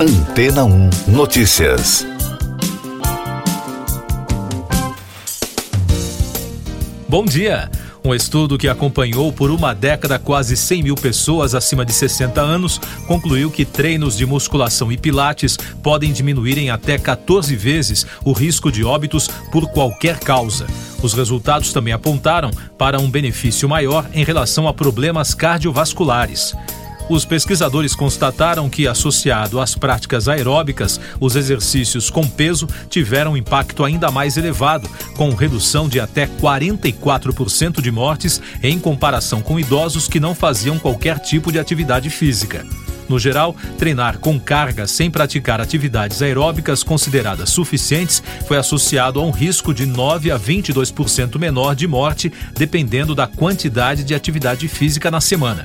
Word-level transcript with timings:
Antena 0.00 0.64
1 0.64 0.90
Notícias. 1.08 2.06
Bom 7.08 7.24
dia. 7.24 7.68
Um 8.04 8.14
estudo 8.14 8.56
que 8.56 8.68
acompanhou 8.68 9.32
por 9.32 9.50
uma 9.50 9.74
década 9.74 10.16
quase 10.16 10.56
100 10.56 10.84
mil 10.84 10.94
pessoas 10.94 11.52
acima 11.52 11.84
de 11.84 11.92
60 11.92 12.40
anos 12.40 12.80
concluiu 13.08 13.50
que 13.50 13.64
treinos 13.64 14.16
de 14.16 14.24
musculação 14.24 14.92
e 14.92 14.96
pilates 14.96 15.56
podem 15.82 16.12
diminuir 16.12 16.58
em 16.58 16.70
até 16.70 16.96
14 16.96 17.56
vezes 17.56 18.06
o 18.24 18.30
risco 18.30 18.70
de 18.70 18.84
óbitos 18.84 19.26
por 19.50 19.68
qualquer 19.72 20.20
causa. 20.20 20.68
Os 21.02 21.12
resultados 21.12 21.72
também 21.72 21.92
apontaram 21.92 22.52
para 22.78 23.00
um 23.00 23.10
benefício 23.10 23.68
maior 23.68 24.08
em 24.14 24.22
relação 24.22 24.68
a 24.68 24.72
problemas 24.72 25.34
cardiovasculares. 25.34 26.54
Os 27.08 27.24
pesquisadores 27.24 27.94
constataram 27.94 28.68
que, 28.68 28.86
associado 28.86 29.58
às 29.60 29.74
práticas 29.74 30.28
aeróbicas, 30.28 31.00
os 31.18 31.36
exercícios 31.36 32.10
com 32.10 32.28
peso 32.28 32.68
tiveram 32.90 33.32
um 33.32 33.36
impacto 33.36 33.82
ainda 33.82 34.10
mais 34.10 34.36
elevado, 34.36 34.88
com 35.16 35.30
redução 35.30 35.88
de 35.88 35.98
até 35.98 36.26
44% 36.26 37.80
de 37.80 37.90
mortes 37.90 38.42
em 38.62 38.78
comparação 38.78 39.40
com 39.40 39.58
idosos 39.58 40.06
que 40.06 40.20
não 40.20 40.34
faziam 40.34 40.78
qualquer 40.78 41.18
tipo 41.18 41.50
de 41.50 41.58
atividade 41.58 42.10
física. 42.10 42.66
No 43.08 43.18
geral, 43.18 43.56
treinar 43.78 44.18
com 44.18 44.38
carga 44.38 44.86
sem 44.86 45.10
praticar 45.10 45.62
atividades 45.62 46.20
aeróbicas 46.20 46.82
consideradas 46.82 47.48
suficientes 47.48 48.22
foi 48.46 48.58
associado 48.58 49.18
a 49.18 49.24
um 49.24 49.30
risco 49.30 49.72
de 49.72 49.86
9 49.86 50.30
a 50.30 50.38
22% 50.38 51.38
menor 51.38 51.74
de 51.74 51.86
morte, 51.86 52.30
dependendo 52.54 53.14
da 53.14 53.26
quantidade 53.26 54.04
de 54.04 54.14
atividade 54.14 54.68
física 54.68 55.10
na 55.10 55.22
semana. 55.22 55.64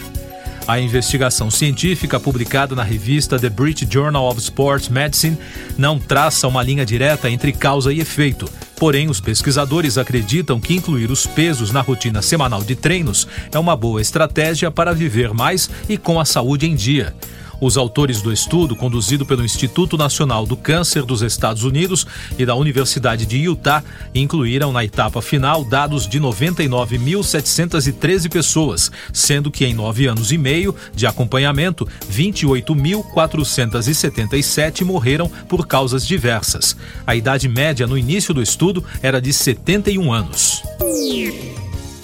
A 0.65 0.79
investigação 0.79 1.51
científica 1.51 2.17
publicada 2.17 2.73
na 2.73 2.83
revista 2.83 3.37
The 3.37 3.49
British 3.49 3.87
Journal 3.89 4.29
of 4.29 4.39
Sports 4.39 4.87
Medicine 4.87 5.37
não 5.77 5.99
traça 5.99 6.47
uma 6.47 6.63
linha 6.63 6.85
direta 6.85 7.29
entre 7.29 7.51
causa 7.51 7.91
e 7.91 7.99
efeito. 7.99 8.49
Porém, 8.77 9.09
os 9.09 9.19
pesquisadores 9.19 9.97
acreditam 9.97 10.61
que 10.61 10.73
incluir 10.73 11.11
os 11.11 11.27
pesos 11.27 11.71
na 11.71 11.81
rotina 11.81 12.21
semanal 12.21 12.63
de 12.63 12.75
treinos 12.75 13.27
é 13.51 13.59
uma 13.59 13.75
boa 13.75 14.01
estratégia 14.01 14.71
para 14.71 14.93
viver 14.93 15.33
mais 15.33 15.69
e 15.89 15.97
com 15.97 16.17
a 16.17 16.23
saúde 16.23 16.65
em 16.65 16.75
dia. 16.75 17.13
Os 17.59 17.75
autores 17.77 18.21
do 18.21 18.31
estudo, 18.31 18.75
conduzido 18.75 19.25
pelo 19.25 19.43
Instituto 19.43 19.97
Nacional 19.97 20.45
do 20.45 20.55
Câncer 20.55 21.03
dos 21.03 21.21
Estados 21.21 21.63
Unidos 21.63 22.05
e 22.37 22.45
da 22.45 22.53
Universidade 22.55 23.25
de 23.25 23.37
Utah, 23.37 23.83
incluíram 24.13 24.71
na 24.71 24.83
etapa 24.83 25.19
final 25.21 25.63
dados 25.63 26.07
de 26.07 26.19
99.713 26.19 28.29
pessoas, 28.29 28.91
sendo 29.11 29.49
que 29.49 29.65
em 29.65 29.73
nove 29.73 30.05
anos 30.07 30.31
e 30.31 30.37
meio 30.37 30.75
de 30.93 31.07
acompanhamento, 31.07 31.87
28.477 32.11 34.83
morreram 34.83 35.31
por 35.47 35.65
causas 35.67 36.05
diversas. 36.05 36.75
A 37.05 37.15
idade 37.15 37.47
média 37.47 37.87
no 37.87 37.97
início 37.97 38.33
do 38.33 38.41
estudo 38.41 38.83
era 39.01 39.21
de 39.21 39.31
71 39.31 40.11
anos. 40.11 40.61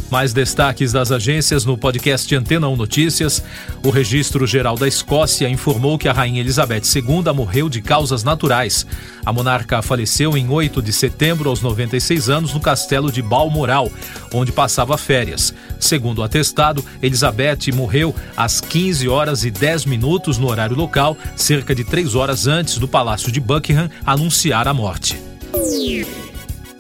Mais 0.10 0.34
destaques 0.34 0.92
das 0.92 1.12
agências 1.12 1.66
no 1.66 1.78
podcast 1.78 2.36
Antena 2.36 2.68
1 2.68 2.76
Notícias. 2.76 3.44
O 3.84 3.92
Registro 3.92 4.48
Geral 4.48 4.76
da 4.76 4.88
Escócia 4.88 5.48
informou 5.48 6.00
que 6.00 6.08
a 6.08 6.14
Rainha 6.14 6.42
Elizabeth 6.42 6.82
II 6.96 7.32
morreu 7.34 7.70
de 7.70 7.80
causas 7.80 8.24
naturais. 8.24 8.88
A 9.24 9.32
monarca 9.32 9.84
faleceu 9.84 10.36
em 10.36 10.50
8 10.50 10.82
de 10.82 10.92
setembro, 10.92 11.50
aos 11.50 11.62
96 11.62 12.28
anos, 12.28 12.54
no 12.54 12.60
castelo 12.60 13.12
de 13.12 13.22
Balmoral, 13.22 13.92
onde 14.34 14.52
passava 14.52 14.98
férias. 14.98 15.54
Segundo 15.80 16.20
o 16.20 16.24
atestado, 16.24 16.84
Elizabeth 17.04 17.72
morreu 17.74 18.16
às 18.36 18.60
15 18.60 19.08
horas 19.08 19.46
e 19.46 19.52
10 19.52 19.86
minutos 19.86 20.40
no 20.40 20.50
horário 20.50 20.76
local, 20.76 21.16
cerca 21.36 21.76
de 21.76 21.84
3 21.84 22.16
horas 22.16 22.48
antes 22.48 22.80
do 22.80 22.88
Palácio 22.88 23.32
de 23.32 23.40
Buckingham 23.40 23.90
anunciar 24.04 24.68
a 24.68 24.74
morte. 24.74 25.22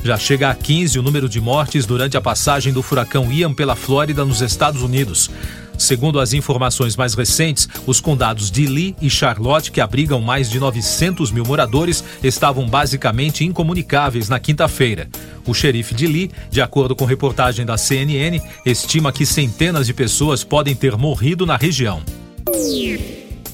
Já 0.04 0.18
chega 0.18 0.50
a 0.50 0.56
15 0.56 0.98
o 0.98 1.04
número 1.04 1.28
de 1.28 1.42
mortes 1.42 1.86
durante 1.86 2.16
a 2.16 2.22
passagem 2.22 2.72
do 2.72 2.82
furacão 2.82 3.32
Ian 3.32 3.54
pela 3.54 3.76
Flórida, 3.76 4.24
nos 4.24 4.42
Estados 4.42 4.82
Unidos. 4.82 5.30
Segundo 5.78 6.20
as 6.20 6.34
informações 6.34 6.98
mais 6.98 7.14
recentes, 7.14 7.68
os 7.88 8.02
condados 8.02 8.52
de 8.52 8.66
Lee 8.66 8.96
e 9.02 9.10
Charlotte, 9.10 9.72
que 9.72 9.80
abrigam 9.80 10.20
mais 10.20 10.50
de 10.50 10.60
900 10.60 11.32
mil 11.32 11.46
moradores, 11.46 12.04
estavam 12.22 12.68
basicamente 12.68 13.46
incomunicáveis 13.46 14.28
na 14.28 14.40
quinta-feira. 14.40 15.08
O 15.48 15.54
xerife 15.54 15.96
de 15.96 16.06
Lee, 16.06 16.32
de 16.52 16.62
acordo 16.62 16.96
com 16.96 17.06
reportagem 17.06 17.66
da 17.66 17.78
CNN, 17.78 18.42
estima 18.66 19.14
que 19.14 19.26
centenas 19.26 19.88
de 19.88 19.94
pessoas 19.94 20.44
podem 20.44 20.76
ter 20.76 20.98
morrido 20.98 21.46
na 21.46 21.56
região. 21.56 22.04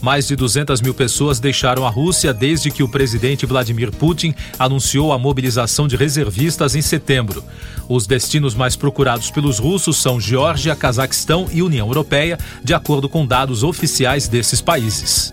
Mais 0.06 0.28
de 0.28 0.36
200 0.36 0.82
mil 0.82 0.94
pessoas 0.94 1.40
deixaram 1.40 1.84
a 1.84 1.90
Rússia 1.90 2.32
desde 2.32 2.70
que 2.70 2.84
o 2.84 2.88
presidente 2.88 3.44
Vladimir 3.44 3.92
Putin 3.92 4.36
anunciou 4.60 5.12
a 5.12 5.18
mobilização 5.18 5.88
de 5.88 5.96
reservistas 5.96 6.76
em 6.76 6.82
setembro. 6.84 7.44
Os 7.90 8.06
destinos 8.06 8.54
mais 8.54 8.76
procurados 8.76 9.32
pelos 9.32 9.58
russos 9.58 9.98
são 9.98 10.22
Geórgia, 10.22 10.76
Cazaquistão 10.76 11.48
e 11.52 11.64
União 11.64 11.88
Europeia, 11.88 12.38
de 12.64 12.72
acordo 12.72 13.10
com 13.10 13.26
dados 13.26 13.64
oficiais 13.64 14.28
desses 14.28 14.62
países. 14.62 15.32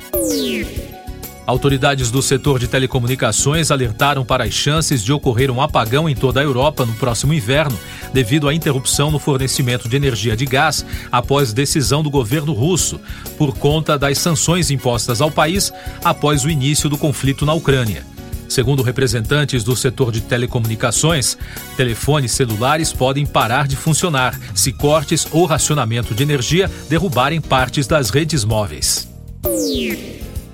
Autoridades 1.45 2.11
do 2.11 2.23
setor 2.23 2.59
de 2.59 2.69
telecomunicações 2.69 3.73
alertaram 3.73 4.25
para 4.25 4.45
as 4.45 4.55
chances 4.55 5.03
de 5.03 5.13
ocorrer 5.13 5.51
um 5.51 5.61
apagão 5.61 6.09
em 6.09 6.15
toda 6.15 6.41
a 6.41 6.43
Europa 6.43 6.87
no 6.87 6.95
próximo 6.95 7.35
inverno, 7.35 7.77
devido 8.13 8.49
à 8.49 8.55
interrupção 8.55 9.11
no 9.11 9.19
fornecimento 9.19 9.89
de 9.89 9.97
energia 9.97 10.37
de 10.37 10.47
gás 10.47 10.87
após 11.11 11.53
decisão 11.53 12.03
do 12.03 12.11
governo 12.11 12.53
russo, 12.53 13.01
por 13.37 13.57
conta 13.57 13.99
das 13.99 14.19
sanções 14.19 14.71
impostas 14.71 15.21
ao 15.21 15.33
país 15.33 15.73
após 16.05 16.45
o 16.45 16.51
início 16.51 16.89
do 16.89 16.97
conflito 16.97 17.45
na 17.45 17.53
Ucrânia. 17.53 18.07
Segundo 18.49 18.83
representantes 18.83 19.65
do 19.65 19.75
setor 19.75 20.13
de 20.13 20.21
telecomunicações, 20.21 21.39
telefones 21.77 22.33
celulares 22.33 22.93
podem 22.93 23.25
parar 23.27 23.67
de 23.67 23.77
funcionar 23.77 24.39
se 24.55 24.73
cortes 24.73 25.27
ou 25.33 25.47
racionamento 25.47 26.15
de 26.15 26.23
energia 26.23 26.71
derrubarem 26.89 27.41
partes 27.41 27.87
das 27.87 28.11
redes 28.11 28.45
móveis. 28.45 29.09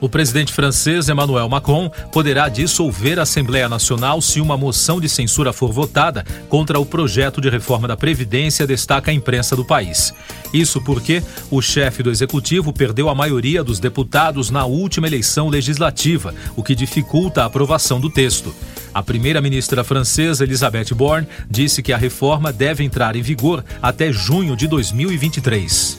O 0.01 0.09
presidente 0.09 0.53
francês 0.53 1.09
Emmanuel 1.09 1.49
Macron 1.49 1.91
poderá 2.13 2.49
dissolver 2.49 3.19
a 3.19 3.23
Assembleia 3.23 3.69
Nacional 3.69 4.21
se 4.21 4.41
uma 4.41 4.57
moção 4.57 5.01
de 5.01 5.09
censura 5.09 5.53
for 5.53 5.73
votada 5.73 6.25
contra 6.49 6.79
o 6.79 6.87
projeto 6.87 7.41
de 7.41 7.49
reforma 7.49 7.89
da 7.89 7.97
Previdência, 7.97 8.67
destaca 8.67 9.11
a 9.11 9.15
imprensa 9.15 9.57
do 9.57 9.65
país. 9.65 10.15
Isso 10.53 10.81
porque 10.81 11.23
o 11.51 11.61
chefe 11.61 12.03
do 12.03 12.11
executivo 12.11 12.73
perdeu 12.73 13.09
a 13.09 13.15
maioria 13.15 13.65
dos 13.65 13.81
deputados 13.81 14.51
na 14.51 14.65
última 14.65 15.09
eleição 15.09 15.49
legislativa, 15.49 16.33
o 16.57 16.63
que 16.63 16.77
dificulta 16.77 17.43
a 17.43 17.47
aprovação 17.47 18.01
do 18.01 18.09
texto. 18.09 18.55
A 18.95 19.03
primeira-ministra 19.03 19.83
francesa 19.83 20.45
Elisabeth 20.45 20.95
Borne 20.95 21.27
disse 21.51 21.83
que 21.83 21.93
a 21.93 21.97
reforma 21.97 22.53
deve 22.53 22.85
entrar 22.85 23.17
em 23.17 23.23
vigor 23.23 23.65
até 23.83 24.13
junho 24.13 24.57
de 24.57 24.69
2023. 24.69 25.99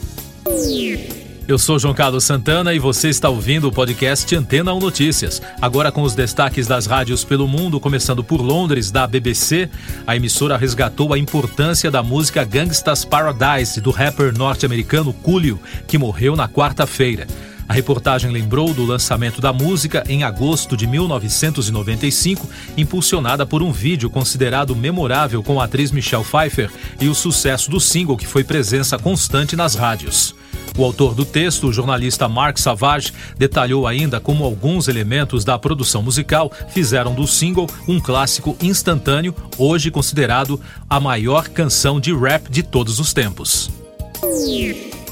Eu 1.50 1.58
sou 1.58 1.80
João 1.80 1.92
Carlos 1.92 2.22
Santana 2.22 2.72
e 2.72 2.78
você 2.78 3.08
está 3.08 3.28
ouvindo 3.28 3.66
o 3.66 3.72
podcast 3.72 4.36
Antena 4.36 4.72
1 4.72 4.78
Notícias. 4.78 5.42
Agora 5.60 5.90
com 5.90 6.02
os 6.02 6.14
destaques 6.14 6.68
das 6.68 6.86
rádios 6.86 7.24
pelo 7.24 7.48
mundo, 7.48 7.80
começando 7.80 8.22
por 8.22 8.40
Londres, 8.40 8.92
da 8.92 9.04
BBC, 9.04 9.68
a 10.06 10.14
emissora 10.14 10.56
resgatou 10.56 11.12
a 11.12 11.18
importância 11.18 11.90
da 11.90 12.04
música 12.04 12.44
Gangsta's 12.44 13.04
Paradise 13.04 13.80
do 13.80 13.90
rapper 13.90 14.32
norte-americano 14.32 15.12
Coolio, 15.12 15.58
que 15.88 15.98
morreu 15.98 16.36
na 16.36 16.48
quarta-feira. 16.48 17.26
A 17.68 17.72
reportagem 17.72 18.30
lembrou 18.30 18.72
do 18.72 18.86
lançamento 18.86 19.40
da 19.40 19.52
música 19.52 20.04
em 20.08 20.22
agosto 20.22 20.76
de 20.76 20.86
1995, 20.86 22.48
impulsionada 22.76 23.44
por 23.44 23.60
um 23.60 23.72
vídeo 23.72 24.08
considerado 24.08 24.76
memorável 24.76 25.42
com 25.42 25.60
a 25.60 25.64
atriz 25.64 25.90
Michelle 25.90 26.22
Pfeiffer 26.22 26.70
e 27.00 27.08
o 27.08 27.14
sucesso 27.14 27.68
do 27.72 27.80
single 27.80 28.16
que 28.16 28.26
foi 28.26 28.44
presença 28.44 28.96
constante 28.96 29.56
nas 29.56 29.74
rádios. 29.74 30.38
O 30.80 30.84
autor 30.84 31.14
do 31.14 31.26
texto, 31.26 31.66
o 31.66 31.72
jornalista 31.74 32.26
Mark 32.26 32.56
Savage, 32.56 33.12
detalhou 33.36 33.86
ainda 33.86 34.18
como 34.18 34.44
alguns 34.44 34.88
elementos 34.88 35.44
da 35.44 35.58
produção 35.58 36.02
musical 36.02 36.50
fizeram 36.70 37.12
do 37.14 37.26
single 37.26 37.66
um 37.86 38.00
clássico 38.00 38.56
instantâneo, 38.62 39.34
hoje 39.58 39.90
considerado 39.90 40.58
a 40.88 40.98
maior 40.98 41.50
canção 41.50 42.00
de 42.00 42.14
rap 42.14 42.50
de 42.50 42.62
todos 42.62 42.98
os 42.98 43.12
tempos. 43.12 43.70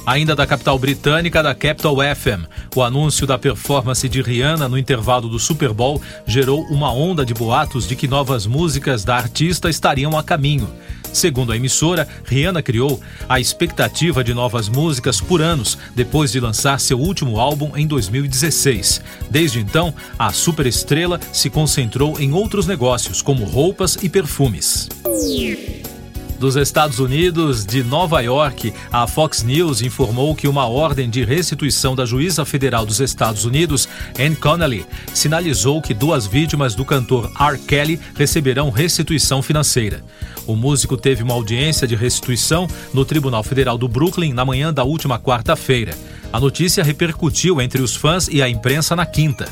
Ainda 0.09 0.35
da 0.35 0.47
capital 0.47 0.79
britânica, 0.79 1.43
da 1.43 1.55
Capital 1.55 1.97
FM, 1.97 2.49
o 2.75 2.83
anúncio 2.83 3.27
da 3.27 3.37
performance 3.37 4.09
de 4.09 4.23
Rihanna 4.23 4.67
no 4.67 4.79
intervalo 4.79 5.29
do 5.29 5.39
Super 5.39 5.71
Bowl 5.71 6.01
gerou 6.27 6.63
uma 6.71 6.91
onda 6.91 7.27
de 7.27 7.35
boatos 7.35 7.87
de 7.87 7.95
que 7.95 8.09
novas 8.09 8.47
músicas 8.47 9.05
da 9.05 9.17
artista 9.17 9.69
estariam 9.69 10.17
a 10.17 10.23
caminho. 10.23 10.67
Segundo 11.13 11.53
a 11.53 11.57
emissora, 11.57 12.09
Rihanna 12.25 12.63
criou 12.63 12.99
a 13.29 13.39
expectativa 13.39 14.25
de 14.25 14.33
novas 14.33 14.67
músicas 14.67 15.21
por 15.21 15.43
anos, 15.43 15.77
depois 15.95 16.33
de 16.33 16.41
lançar 16.41 16.81
seu 16.81 16.99
último 16.99 17.39
álbum 17.39 17.77
em 17.77 17.87
2016. 17.87 19.03
Desde 19.29 19.61
então, 19.61 19.93
a 20.19 20.33
superestrela 20.33 21.21
se 21.35 21.51
concentrou 21.51 22.19
em 22.19 22.33
outros 22.33 22.67
negócios, 22.67 23.21
como 23.21 23.45
roupas 23.45 23.99
e 24.03 24.09
perfumes. 24.09 24.89
Dos 26.39 26.55
Estados 26.55 27.01
Unidos, 27.01 27.67
de 27.67 27.83
Nova 27.83 28.21
York, 28.21 28.73
a 28.93 29.09
Fox 29.09 29.43
News 29.43 29.83
informou 29.83 30.37
que 30.37 30.47
uma 30.47 30.67
ordem 30.67 31.11
de 31.11 31.25
restituição 31.25 31.97
da 31.97 32.07
juíza 32.07 32.45
federal 32.45 32.87
dos 32.87 33.01
Estados 33.01 33.45
Unidos, 33.45 33.89
Ann 34.19 34.37
Connolly, 34.37 34.87
sinalizou 35.13 35.83
que 35.83 35.93
duas 35.93 36.29
vítimas 36.29 36.77
do 36.77 36.85
cantor 36.85 37.29
R. 37.39 37.59
Kelly 37.59 37.99
receberão 38.15 38.71
restituição 38.71 39.43
financeira. 39.43 40.05
O 40.47 40.55
músico 40.55 40.97
teve 40.97 41.25
uma 41.25 41.35
audiência 41.35 41.89
de 41.89 41.97
restituição 41.97 42.69
no 42.95 43.05
Tribunal 43.05 43.43
Federal 43.43 43.77
do 43.77 43.89
Brooklyn 43.89 44.33
na 44.33 44.45
manhã 44.45 44.73
da 44.73 44.85
última 44.85 45.19
quarta-feira. 45.19 45.99
A 46.33 46.39
notícia 46.39 46.85
repercutiu 46.85 47.61
entre 47.61 47.83
os 47.83 47.97
fãs 47.97 48.29
e 48.29 48.41
a 48.41 48.49
imprensa 48.49 48.95
na 48.95 49.05
quinta. 49.05 49.49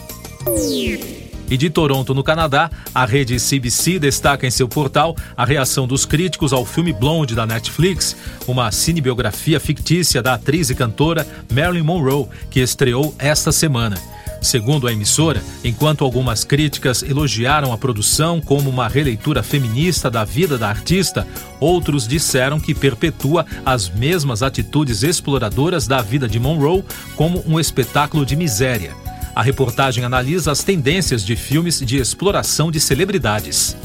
E 1.49 1.57
de 1.57 1.71
Toronto, 1.71 2.13
no 2.13 2.25
Canadá, 2.25 2.71
a 2.95 3.05
rede 3.05 3.37
CBC 3.37 3.99
destaca 3.99 4.47
em 4.47 4.51
seu 4.51 4.69
portal 4.69 5.17
a 5.37 5.45
reação 5.45 5.87
dos 5.87 6.05
críticos 6.05 6.53
ao 6.53 6.65
filme 6.65 6.93
Blonde 6.93 7.35
da 7.35 7.47
Netflix, 7.47 8.17
uma 8.49 8.73
cinebiografia 8.73 9.61
fictícia 9.61 10.21
da 10.21 10.35
atriz 10.35 10.71
e 10.71 10.75
cantora 10.75 11.27
Marilyn 11.53 11.83
Monroe, 11.83 12.27
que 12.51 12.61
estreou 12.61 13.15
esta 13.19 13.53
semana. 13.53 13.97
Segundo 14.43 14.87
a 14.87 14.93
emissora, 14.93 15.43
enquanto 15.65 16.05
algumas 16.05 16.45
críticas 16.45 17.03
elogiaram 17.03 17.73
a 17.73 17.79
produção 17.79 18.41
como 18.41 18.69
uma 18.69 18.87
releitura 18.87 19.43
feminista 19.43 20.11
da 20.11 20.25
vida 20.25 20.59
da 20.59 20.69
artista, 20.69 21.27
outros 21.59 22.07
disseram 22.07 22.61
que 22.61 22.75
perpetua 22.75 23.47
as 23.65 23.89
mesmas 23.89 24.43
atitudes 24.43 25.03
exploradoras 25.03 25.87
da 25.87 26.03
vida 26.03 26.29
de 26.29 26.39
Monroe 26.39 26.85
como 27.17 27.43
um 27.47 27.59
espetáculo 27.59 28.27
de 28.27 28.37
miséria. 28.37 29.06
A 29.37 29.43
reportagem 29.43 30.03
analisa 30.03 30.51
as 30.51 30.65
tendências 30.65 31.23
de 31.23 31.37
filmes 31.37 31.81
de 31.81 31.99
exploração 31.99 32.71
de 32.71 32.81
celebridades. 32.81 33.77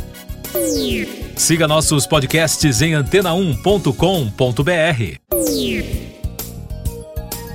Siga 1.35 1.67
nossos 1.67 2.07
podcasts 2.07 2.81
em 2.81 2.93
antena1.com.br. 2.93 5.19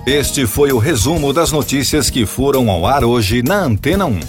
Este 0.07 0.47
foi 0.47 0.73
o 0.73 0.79
resumo 0.79 1.33
das 1.33 1.51
notícias 1.51 2.11
que 2.11 2.27
foram 2.27 2.71
ao 2.71 2.85
ar 2.85 3.03
hoje 3.03 3.43
na 3.43 3.61
Antena 3.61 4.05
1. 4.05 4.21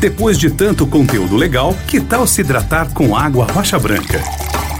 Depois 0.00 0.36
de 0.36 0.50
tanto 0.50 0.84
conteúdo 0.84 1.36
legal, 1.36 1.76
que 1.86 2.00
tal 2.00 2.26
se 2.26 2.40
hidratar 2.40 2.92
com 2.92 3.14
água 3.14 3.46
rocha 3.46 3.78
branca? 3.78 4.41